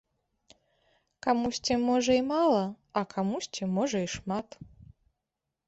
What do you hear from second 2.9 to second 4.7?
а камусьці можа і шмат.